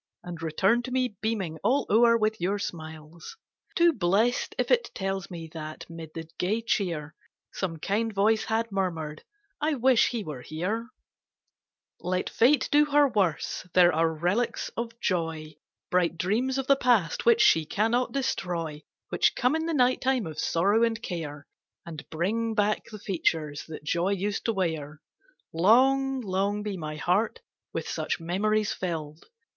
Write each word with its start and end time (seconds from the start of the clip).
And 0.23 0.41
return 0.41 0.81
to 0.81 0.91
me 0.91 1.09
beaming 1.21 1.59
all 1.63 1.85
o'er 1.87 2.17
with 2.17 2.41
your 2.41 2.57
smiles— 2.57 3.37
1 3.77 3.91
5 3.91 3.91
Too 3.91 3.93
blest, 3.93 4.55
if 4.57 4.71
it 4.71 4.89
tells 4.95 5.29
me 5.29 5.47
that, 5.53 5.87
'mid 5.91 6.09
the 6.15 6.27
gay 6.39 6.63
cheer, 6.63 7.13
Some 7.53 7.77
kind 7.77 8.11
voice 8.11 8.45
had 8.45 8.71
murmur'd," 8.71 9.23
I 9.61 9.75
wish 9.75 10.07
he 10.09 10.23
were 10.23 10.41
here 10.41 10.89
1" 11.99 12.11
Let 12.13 12.29
fate 12.31 12.67
do 12.71 12.85
her 12.85 13.07
worst; 13.09 13.71
there 13.75 13.93
are 13.93 14.11
relics 14.11 14.69
of 14.69 14.99
joy, 14.99 15.57
Bright 15.91 16.17
dreams 16.17 16.57
of 16.57 16.65
the 16.65 16.75
past, 16.75 17.27
which 17.27 17.41
she 17.41 17.65
cannot 17.67 18.11
destroy, 18.11 18.81
Which 19.09 19.35
come 19.35 19.55
in 19.55 19.67
the 19.67 19.73
night 19.75 20.01
time 20.01 20.25
of 20.25 20.39
sorrow 20.39 20.81
and 20.81 20.99
care, 20.99 21.45
2o 21.85 21.89
And 21.91 22.09
bring 22.09 22.55
back 22.55 22.85
the 22.85 22.97
features 22.97 23.65
that 23.67 23.83
joy 23.83 24.13
used 24.13 24.45
to 24.45 24.53
wear. 24.53 24.99
Long, 25.53 26.21
long 26.21 26.63
be 26.63 26.75
my 26.75 26.95
heart 26.95 27.41
with 27.71 27.87
such 27.87 28.19
memories 28.19 28.73
fill'd 28.73 29.27